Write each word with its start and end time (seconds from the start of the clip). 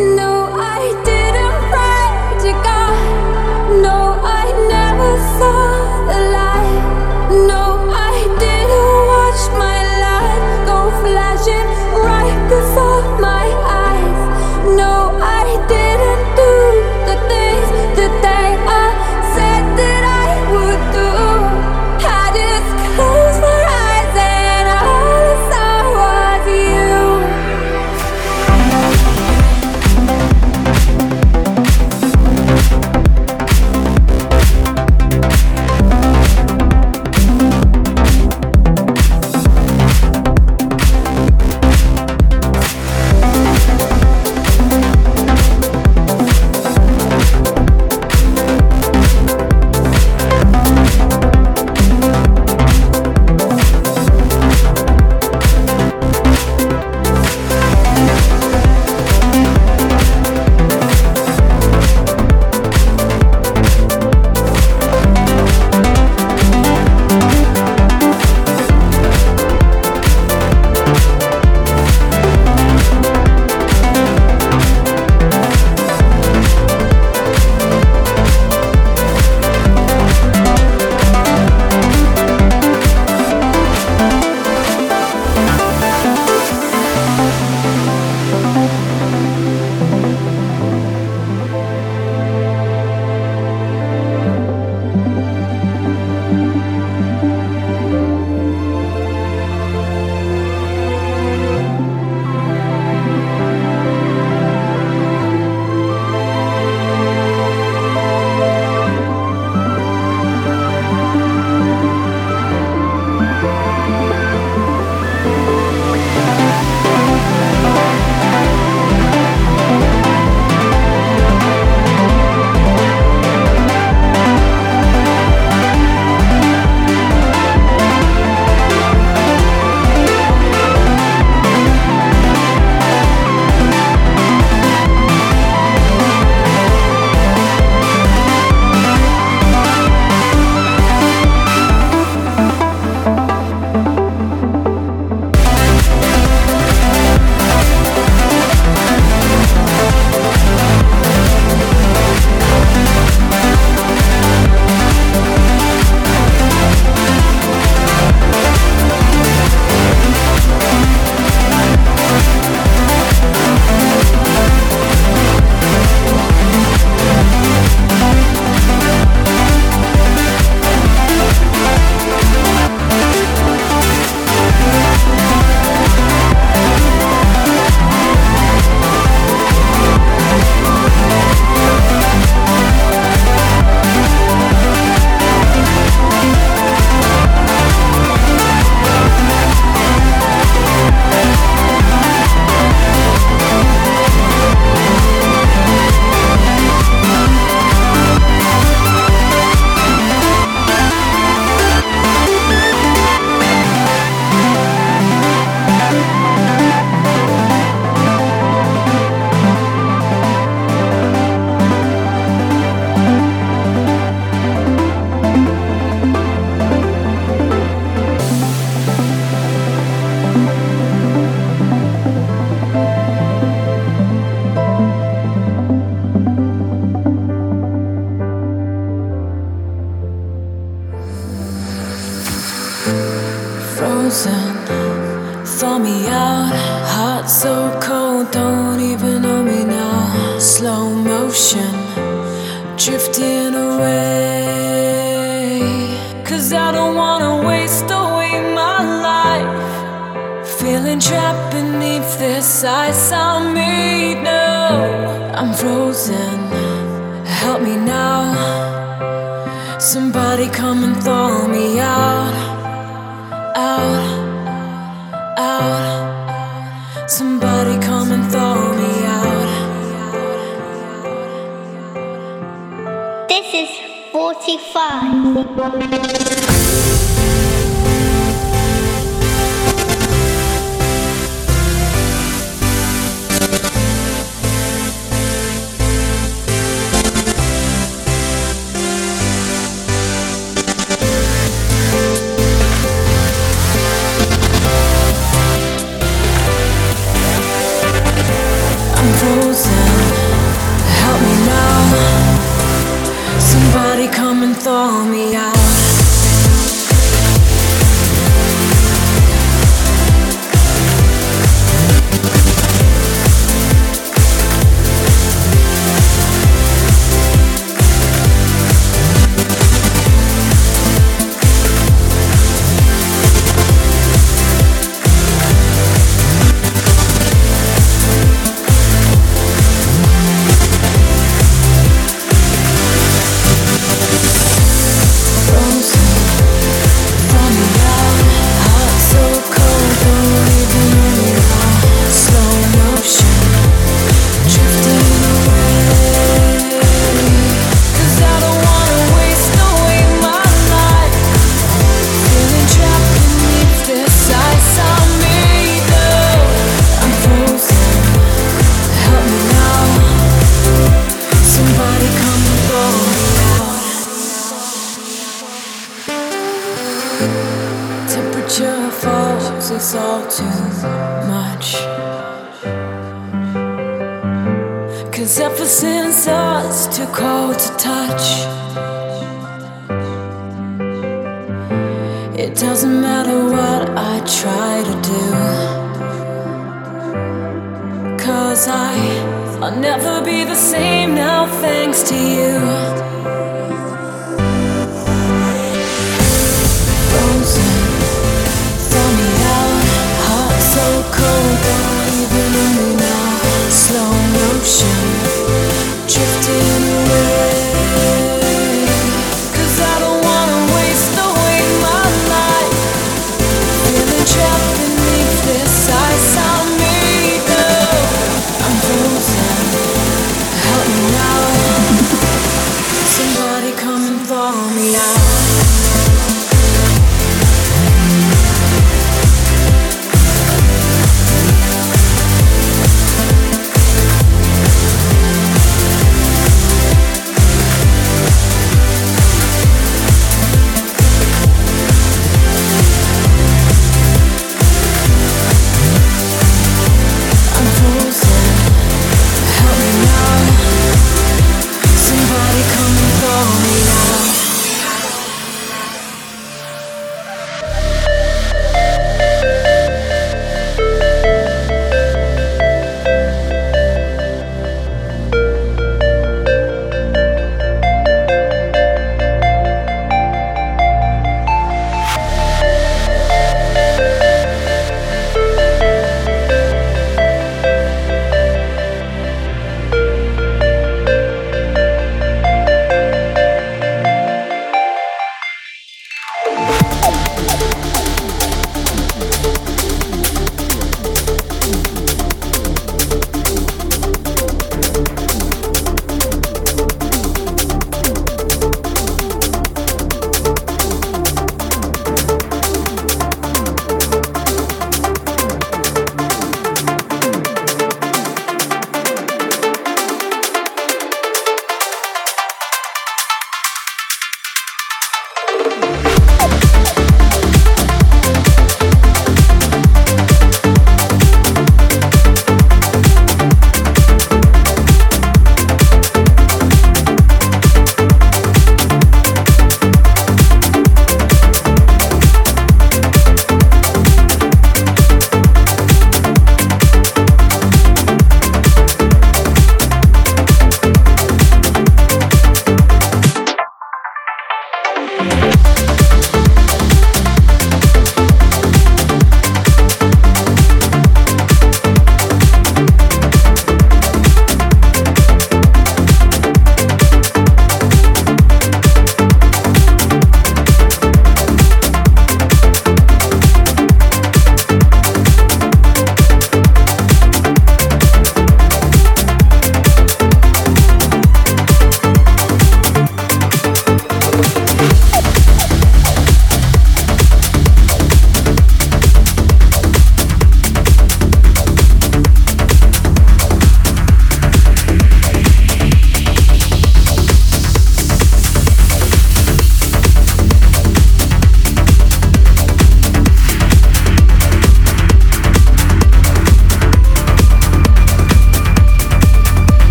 I'm 0.00 0.29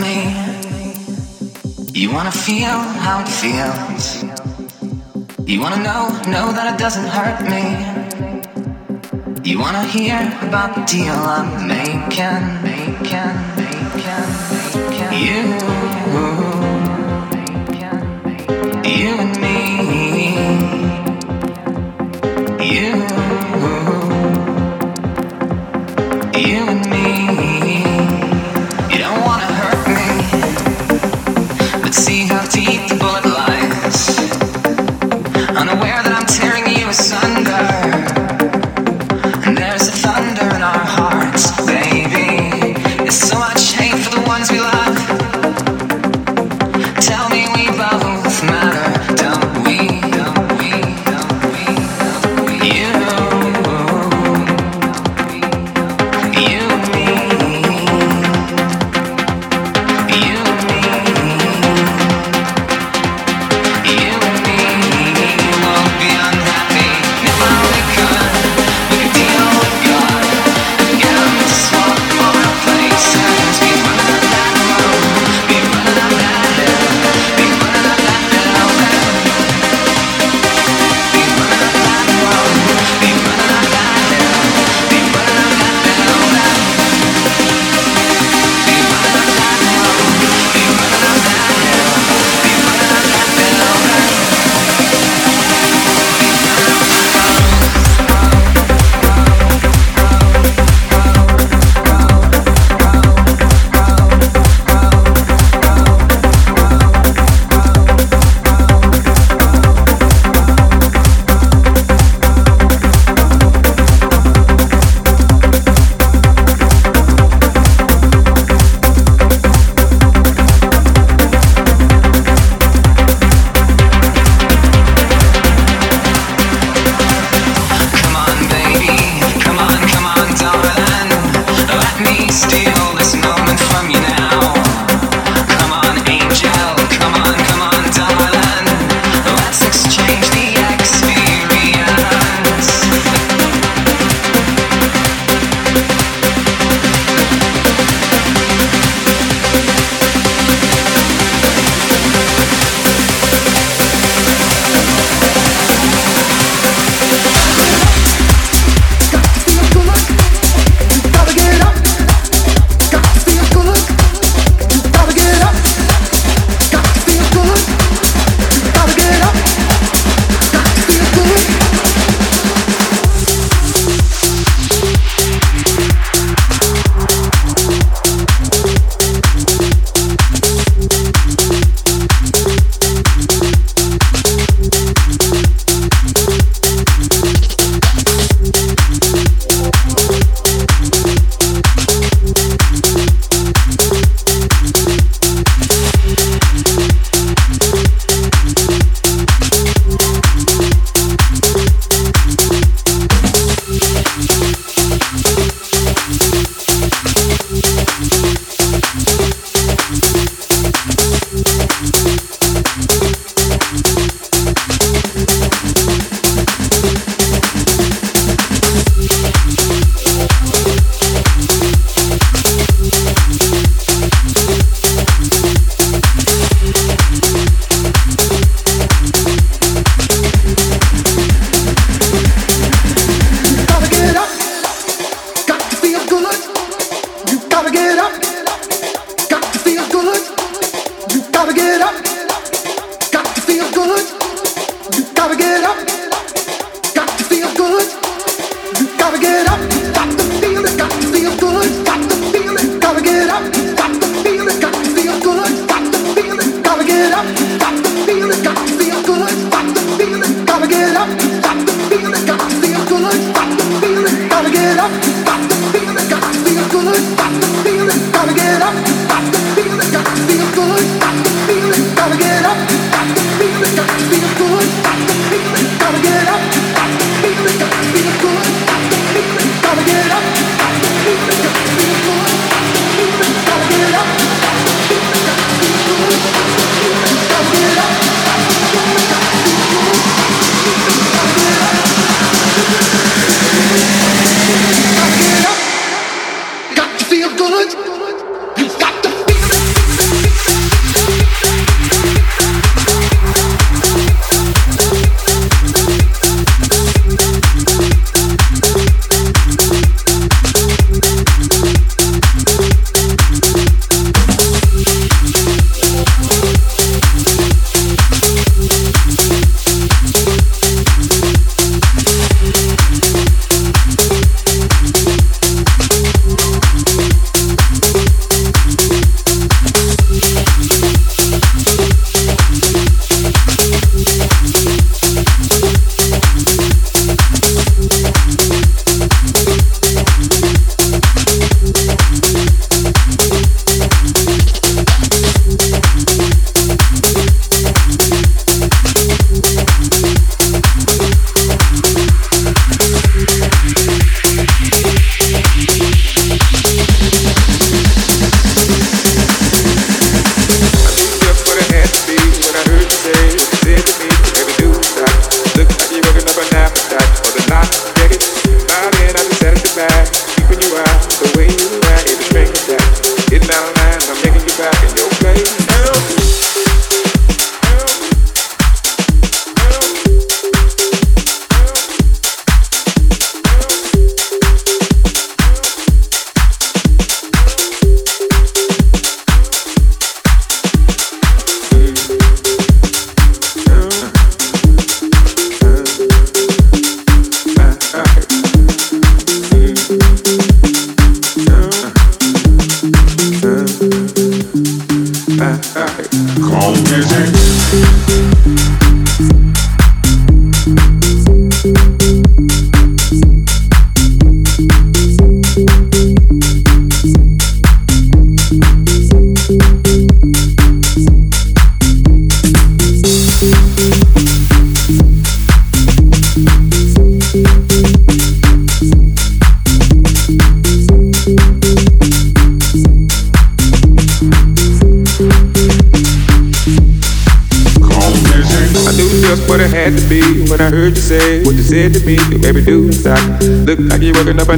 me. 0.00 0.16
You 1.92 2.12
wanna 2.12 2.32
feel 2.32 2.78
how 3.04 3.20
it 3.20 3.28
feels. 3.28 4.24
You 5.46 5.60
wanna 5.60 5.82
know, 5.82 6.08
know 6.34 6.52
that 6.52 6.74
it 6.74 6.78
doesn't 6.78 7.08
hurt 7.16 7.40
me. 7.52 7.64
You 9.42 9.58
wanna 9.58 9.84
hear 9.84 10.18
about 10.48 10.74
the 10.74 10.82
deal 10.84 11.14
I'm 11.14 11.66
making, 11.66 12.62
making, 12.62 13.34
making, 13.56 14.24
making. 14.78 15.10
You, 15.26 15.79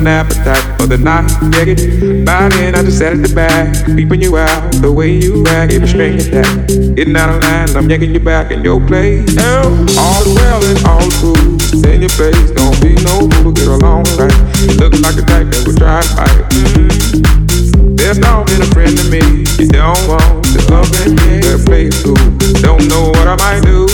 an 0.03 0.09
appetite 0.09 0.81
for 0.81 0.87
the 0.89 0.99
night. 0.99 1.31
Yeah, 1.55 1.65
get 1.65 2.27
by 2.27 2.49
then, 2.49 2.75
I 2.75 2.83
just 2.83 2.99
sat 2.99 3.13
at 3.13 3.23
the 3.23 3.33
back, 3.35 3.71
peeping 3.87 4.21
you 4.21 4.37
out. 4.37 4.73
The 4.83 4.91
way 4.91 5.15
you 5.15 5.47
act, 5.47 5.73
every 5.73 5.87
string 5.87 6.19
attack. 6.19 6.67
Getting 6.97 7.15
out 7.15 7.31
of 7.31 7.43
line, 7.43 7.71
I'm 7.77 7.89
yanking 7.89 8.13
you 8.13 8.19
back 8.19 8.51
in 8.51 8.65
your 8.65 8.81
place. 8.85 9.23
Oh, 9.39 9.71
all 9.95 10.21
the 10.27 10.35
well 10.35 10.61
and 10.67 10.79
all 10.87 11.07
the 11.07 11.15
cool. 11.23 11.39
In 11.87 12.03
your 12.03 12.11
face, 12.11 12.51
don't 12.59 12.75
be 12.83 12.99
no 13.07 13.31
fool, 13.31 13.53
get 13.55 13.69
along 13.71 14.11
right. 14.19 14.35
You 14.67 14.75
look 14.83 14.93
like 15.07 15.23
a 15.23 15.25
type 15.25 15.47
that 15.55 15.63
would 15.71 15.79
to 15.79 16.03
fight. 16.19 16.43
Mm-hmm. 16.51 17.95
There's 17.95 18.19
not 18.19 18.47
been 18.47 18.63
a 18.63 18.71
friend 18.75 18.91
to 18.99 19.07
me. 19.07 19.47
You 19.63 19.71
don't 19.71 20.03
want 20.11 20.43
to 20.51 20.59
love 20.67 20.91
and 21.07 21.15
yeah, 21.31 21.63
play 21.63 21.91
cool. 22.03 22.19
Don't 22.59 22.91
know 22.91 23.15
what 23.15 23.31
I 23.31 23.37
might 23.39 23.63
do. 23.63 23.87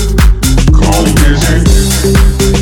Call 0.72 1.04
me 1.04 1.12
busy. 1.20 2.57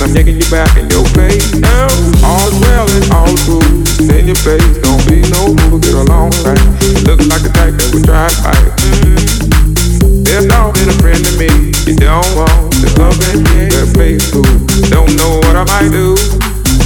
I'm 0.00 0.14
yanking 0.14 0.38
you 0.38 0.48
back 0.50 0.76
in 0.78 0.88
your 0.90 1.04
place. 1.10 1.54
Now, 1.58 1.90
all's 2.22 2.54
well 2.62 2.86
and 2.86 3.06
all 3.10 3.34
cool. 3.46 3.66
In 4.14 4.30
your 4.30 4.38
face, 4.38 4.78
don't 4.78 5.02
be 5.10 5.26
no 5.34 5.50
fool, 5.66 5.78
get 5.78 5.94
along 5.94 6.30
right. 6.46 6.62
Look 7.02 7.18
like 7.26 7.42
the 7.42 7.50
type 7.50 7.74
that 7.74 7.90
would 7.90 8.06
fight. 8.06 8.62
Mm-hmm. 8.78 10.22
There's 10.22 10.46
been 10.46 10.88
a 10.88 10.96
friend 11.02 11.18
to 11.18 11.32
me. 11.34 11.74
You 11.82 11.96
don't 11.98 12.30
want 12.38 12.70
to 12.78 12.88
love 13.00 13.18
and 13.34 13.42
yeah, 13.58 13.90
play 13.90 14.18
cool. 14.30 14.46
Don't 14.86 15.10
know 15.18 15.42
what 15.42 15.56
I 15.56 15.64
might 15.66 15.90
do. 15.90 16.14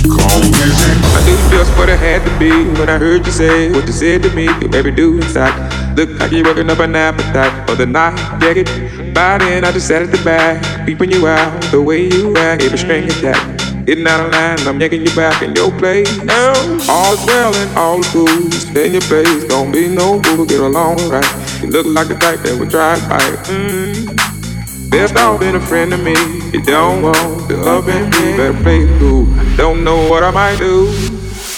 I 0.08 1.20
knew 1.26 1.36
just 1.50 1.70
what 1.76 1.90
I 1.90 1.96
had 1.96 2.24
to 2.24 2.38
be 2.38 2.50
when 2.80 2.88
I 2.88 2.98
heard 2.98 3.26
you 3.26 3.32
say 3.32 3.70
what 3.70 3.86
you 3.86 3.92
said 3.92 4.22
to 4.22 4.30
me. 4.34 4.44
You 4.60 4.68
baby 4.68 4.90
do 4.90 5.16
inside. 5.16 5.52
Look 5.96 6.08
like 6.18 6.32
you're 6.32 6.44
working 6.44 6.70
up 6.70 6.78
an 6.78 6.96
appetite 6.96 7.68
for 7.68 7.74
the 7.74 7.86
night. 7.86 8.16
Yeah, 8.40 8.54
it. 8.56 9.14
By 9.14 9.38
then, 9.38 9.64
I 9.64 9.72
just 9.72 9.88
sat 9.88 10.00
at 10.00 10.10
the 10.10 10.22
back, 10.24 10.62
peeping 10.86 11.10
you 11.10 11.26
out 11.26 11.62
the 11.70 11.80
way 11.80 12.06
you 12.06 12.36
act. 12.36 12.62
Every 12.62 12.78
string 12.78 13.04
attack. 13.04 13.58
Getting 13.86 14.06
out 14.06 14.24
of 14.24 14.32
line, 14.32 14.60
I'm 14.68 14.80
yanking 14.80 15.04
you 15.04 15.14
back 15.16 15.42
in 15.42 15.54
your 15.56 15.70
place. 15.78 16.08
Now, 16.22 16.52
all's 16.88 17.24
well 17.26 17.52
and 17.54 17.76
all 17.76 18.00
cool. 18.14 18.50
Stay 18.52 18.86
in 18.86 18.92
your 18.92 19.02
place, 19.02 19.44
don't 19.48 19.72
be 19.72 19.88
no 19.88 20.22
fool, 20.22 20.46
get 20.46 20.60
along 20.60 20.98
right. 21.10 21.26
You 21.60 21.68
look 21.68 21.86
like 21.86 22.06
the 22.06 22.14
type 22.14 22.40
that 22.40 22.58
would 22.60 22.70
try 22.70 22.94
to 22.94 23.00
fight. 23.02 23.38
Mm. 23.50 24.90
Best 24.90 25.16
off 25.16 25.40
been 25.40 25.56
a 25.56 25.60
friend 25.60 25.90
to 25.90 25.98
me. 25.98 26.14
You 26.52 26.62
don't 26.62 27.02
want 27.02 27.48
to 27.48 27.60
up 27.62 27.88
and 27.88 28.06
me, 28.12 28.36
better 28.36 28.62
play 28.62 28.86
cool. 29.00 29.26
Don't 29.56 29.82
know 29.82 30.08
what 30.08 30.22
I 30.22 30.30
might 30.30 30.58
do. 30.58 30.86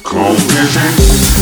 Come 0.03 0.37
visit. 0.37 1.35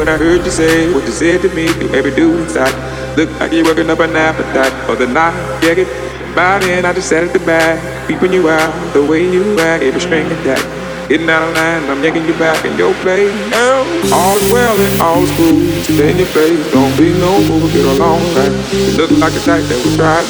When 0.00 0.08
I 0.08 0.16
heard 0.16 0.40
you 0.40 0.50
say 0.50 0.88
what 0.94 1.04
you 1.04 1.12
said 1.12 1.42
to 1.44 1.52
me 1.52 1.68
to 1.68 1.92
every 1.92 2.08
dude 2.16 2.40
inside. 2.40 2.72
Look 3.20 3.28
like 3.36 3.52
you're 3.52 3.68
working 3.68 3.90
up 3.90 4.00
an 4.00 4.16
appetite 4.16 4.72
for 4.88 4.96
the 4.96 5.04
night. 5.06 5.36
Yeah, 5.60 5.76
get 5.76 5.88
by 6.32 6.56
then 6.60 6.86
I 6.88 6.94
just 6.94 7.10
sat 7.10 7.22
at 7.22 7.36
the 7.36 7.44
back, 7.44 7.76
peeping 8.08 8.32
you 8.32 8.48
out 8.48 8.72
the 8.94 9.04
way 9.04 9.20
you 9.28 9.44
act, 9.60 9.84
every 9.84 10.00
string 10.00 10.24
attack. 10.24 10.64
Getting 11.12 11.28
out 11.28 11.44
of 11.44 11.52
line, 11.52 11.84
I'm 11.92 12.00
yanking 12.02 12.24
you 12.24 12.32
back 12.40 12.64
in 12.64 12.78
your 12.80 12.96
place. 13.04 13.28
Oh, 13.52 13.84
all's 14.08 14.40
well 14.48 14.72
and 14.72 14.94
all's 15.04 15.28
cool. 15.36 15.60
Stay 15.84 16.16
in 16.16 16.16
your 16.16 16.32
face, 16.32 16.64
don't 16.72 16.96
be 16.96 17.12
no 17.20 17.36
fool, 17.44 17.68
get 17.68 17.84
along 17.84 18.24
right. 18.32 18.56
You 18.72 18.96
look 18.96 19.12
like 19.20 19.36
a 19.36 19.42
type 19.44 19.68
that 19.68 19.84
would 19.84 20.00
try. 20.00 20.24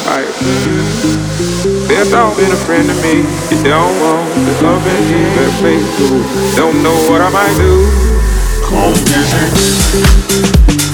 There's 1.87 2.11
all 2.11 2.35
been 2.35 2.51
a 2.51 2.59
friend 2.67 2.91
to 2.91 2.95
me. 3.07 3.23
You 3.55 3.71
don't 3.71 3.95
want 4.03 4.35
the 4.35 4.51
love 4.67 4.83
and 4.83 5.03
you 5.07 5.23
better 5.31 5.55
play 5.63 5.79
cool. 5.95 6.19
Don't 6.59 6.83
know 6.83 6.97
what 7.07 7.23
I 7.23 7.31
might 7.31 7.55
do. 7.55 8.10
Come 8.71 8.93
visit. 8.93 10.90